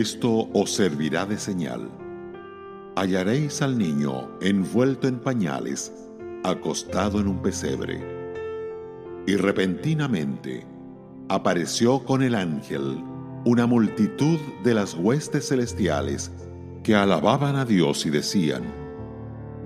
[0.00, 1.88] esto os servirá de señal.
[2.96, 5.92] Hallaréis al niño envuelto en pañales,
[6.42, 8.02] acostado en un pesebre.
[9.26, 10.66] Y repentinamente
[11.28, 13.02] apareció con el ángel
[13.44, 16.32] una multitud de las huestes celestiales
[16.82, 18.64] que alababan a Dios y decían,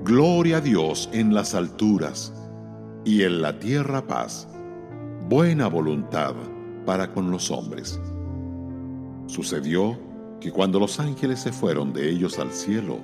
[0.04, 2.34] Gloria a Dios en las alturas
[3.04, 4.46] y en la tierra paz,
[5.28, 6.34] buena voluntad
[6.84, 7.98] para con los hombres.
[9.26, 10.07] Sucedió
[10.40, 12.98] que cuando los ángeles se fueron de ellos al cielo,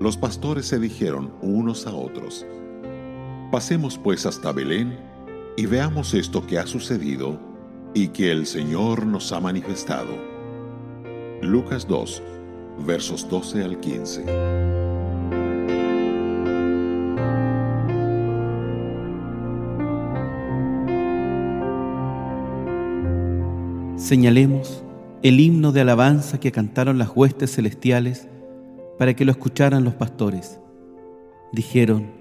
[0.00, 2.46] los pastores se dijeron unos a otros,
[3.50, 4.98] Pasemos pues hasta Belén
[5.56, 7.40] y veamos esto que ha sucedido
[7.94, 10.14] y que el Señor nos ha manifestado.
[11.40, 12.22] Lucas 2,
[12.86, 14.24] versos 12 al 15.
[23.96, 24.84] Señalemos
[25.22, 28.28] el himno de alabanza que cantaron las huestes celestiales
[28.98, 30.60] para que lo escucharan los pastores.
[31.52, 32.12] Dijeron,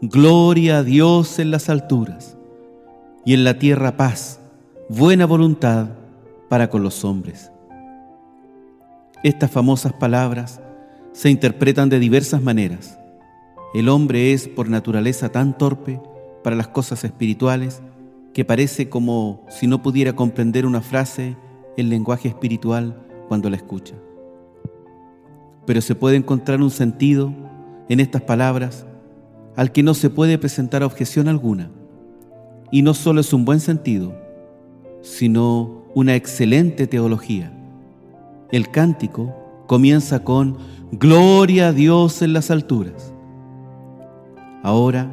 [0.00, 2.36] Gloria a Dios en las alturas
[3.24, 4.40] y en la tierra paz,
[4.88, 5.88] buena voluntad
[6.48, 7.50] para con los hombres.
[9.24, 10.60] Estas famosas palabras
[11.12, 12.98] se interpretan de diversas maneras.
[13.74, 16.00] El hombre es por naturaleza tan torpe
[16.44, 17.82] para las cosas espirituales
[18.32, 21.36] que parece como si no pudiera comprender una frase
[21.78, 23.94] en lenguaje espiritual cuando la escucha.
[25.64, 27.32] Pero se puede encontrar un sentido
[27.88, 28.84] en estas palabras
[29.56, 31.70] al que no se puede presentar objeción alguna.
[32.70, 34.14] Y no solo es un buen sentido,
[35.02, 37.52] sino una excelente teología.
[38.50, 39.34] El cántico
[39.66, 40.58] comienza con
[40.90, 43.12] Gloria a Dios en las alturas.
[44.62, 45.10] Ahora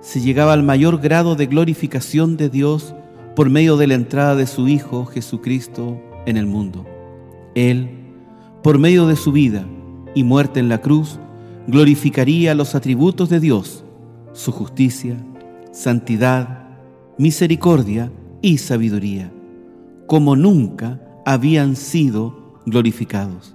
[0.00, 2.94] se llegaba al mayor grado de glorificación de Dios
[3.34, 6.86] por medio de la entrada de su Hijo Jesucristo en el mundo.
[7.54, 7.90] Él,
[8.62, 9.66] por medio de su vida
[10.14, 11.18] y muerte en la cruz,
[11.66, 13.84] glorificaría los atributos de Dios,
[14.32, 15.16] su justicia,
[15.72, 16.68] santidad,
[17.18, 19.32] misericordia y sabiduría,
[20.06, 23.54] como nunca habían sido glorificados.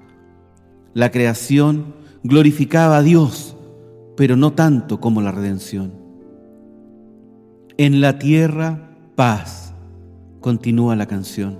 [0.93, 1.93] La creación
[2.23, 3.55] glorificaba a Dios,
[4.17, 5.93] pero no tanto como la redención.
[7.77, 9.58] En la tierra, paz,
[10.39, 11.57] continúa la canción.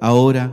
[0.00, 0.52] Ahora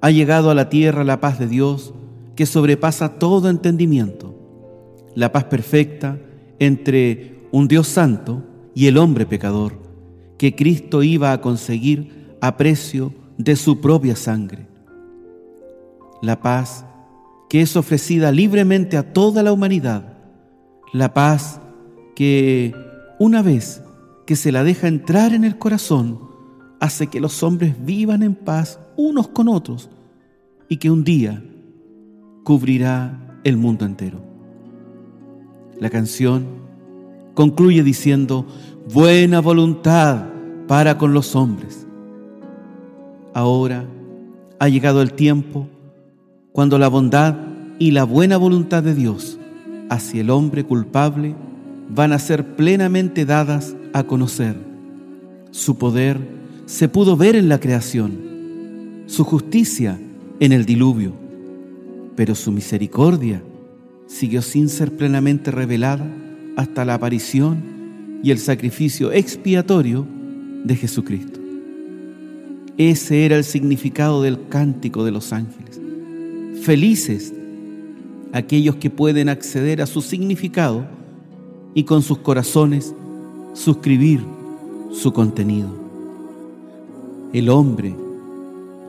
[0.00, 1.94] ha llegado a la tierra la paz de Dios
[2.34, 4.34] que sobrepasa todo entendimiento,
[5.14, 6.18] la paz perfecta
[6.58, 8.42] entre un Dios santo
[8.74, 9.72] y el hombre pecador,
[10.38, 14.66] que Cristo iba a conseguir a precio de su propia sangre.
[16.22, 16.84] La paz
[17.48, 20.18] que es ofrecida libremente a toda la humanidad,
[20.92, 21.60] la paz
[22.14, 22.74] que
[23.18, 23.82] una vez
[24.26, 26.25] que se la deja entrar en el corazón,
[26.80, 29.88] hace que los hombres vivan en paz unos con otros
[30.68, 31.42] y que un día
[32.44, 34.20] cubrirá el mundo entero.
[35.78, 36.46] La canción
[37.34, 38.46] concluye diciendo,
[38.92, 40.26] buena voluntad
[40.66, 41.86] para con los hombres.
[43.34, 43.84] Ahora
[44.58, 45.68] ha llegado el tiempo
[46.52, 47.36] cuando la bondad
[47.78, 49.38] y la buena voluntad de Dios
[49.90, 51.34] hacia el hombre culpable
[51.88, 54.56] van a ser plenamente dadas a conocer.
[55.50, 56.35] Su poder
[56.66, 59.98] se pudo ver en la creación, su justicia
[60.40, 61.12] en el diluvio,
[62.16, 63.40] pero su misericordia
[64.08, 66.06] siguió sin ser plenamente revelada
[66.56, 70.06] hasta la aparición y el sacrificio expiatorio
[70.64, 71.38] de Jesucristo.
[72.76, 75.80] Ese era el significado del cántico de los ángeles.
[76.62, 77.32] Felices
[78.32, 80.84] aquellos que pueden acceder a su significado
[81.74, 82.92] y con sus corazones
[83.54, 84.20] suscribir
[84.92, 85.85] su contenido.
[87.36, 87.94] El hombre,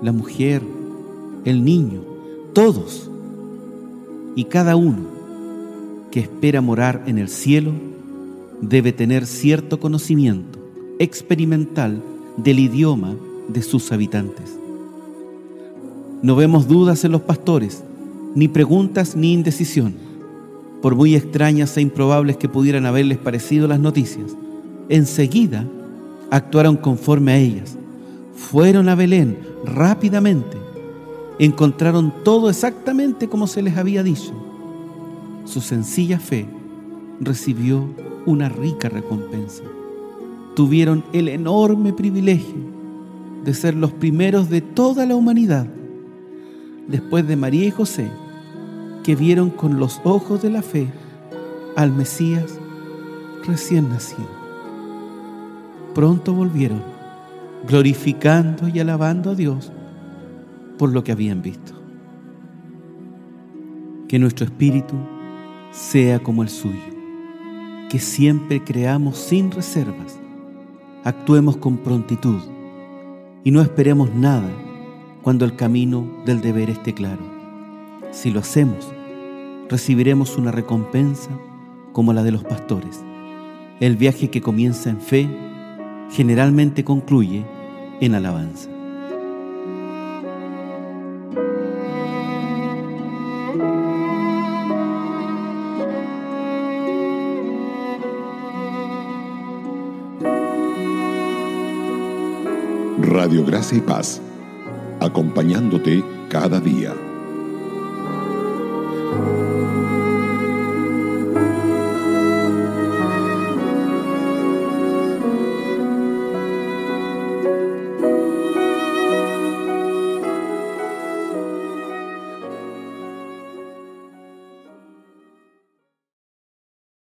[0.02, 0.62] la mujer,
[1.44, 2.00] el niño,
[2.54, 3.12] todos
[4.38, 5.02] y cada uno
[6.12, 7.74] que espera morar en el cielo
[8.62, 10.60] debe tener cierto conocimiento
[10.98, 12.02] experimental
[12.38, 13.16] del idioma
[13.50, 14.58] de sus habitantes.
[16.22, 17.84] No vemos dudas en los pastores,
[18.34, 19.94] ni preguntas ni indecisión,
[20.82, 24.38] por muy extrañas e improbables que pudieran haberles parecido las noticias.
[24.88, 25.68] Enseguida
[26.32, 27.78] actuaron conforme a ellas.
[28.38, 30.58] Fueron a Belén rápidamente.
[31.40, 34.32] Encontraron todo exactamente como se les había dicho.
[35.44, 36.48] Su sencilla fe
[37.20, 37.90] recibió
[38.26, 39.64] una rica recompensa.
[40.56, 42.56] Tuvieron el enorme privilegio
[43.44, 45.68] de ser los primeros de toda la humanidad,
[46.88, 48.10] después de María y José,
[49.04, 50.88] que vieron con los ojos de la fe
[51.76, 52.60] al Mesías
[53.46, 54.28] recién nacido.
[55.94, 56.84] Pronto volvieron,
[57.68, 59.72] glorificando y alabando a Dios
[60.78, 61.74] por lo que habían visto.
[64.08, 64.96] Que nuestro espíritu
[65.72, 66.80] sea como el suyo,
[67.90, 70.18] que siempre creamos sin reservas,
[71.04, 72.40] actuemos con prontitud
[73.44, 74.50] y no esperemos nada
[75.22, 77.22] cuando el camino del deber esté claro.
[78.12, 78.94] Si lo hacemos,
[79.70, 81.32] recibiremos una recompensa
[81.92, 83.04] como la de los pastores.
[83.82, 85.28] El viaje que comienza en fe
[86.12, 87.46] generalmente concluye
[88.00, 88.70] en alabanza.
[103.00, 104.22] Radio Gracia y Paz,
[105.00, 107.07] acompañándote cada día.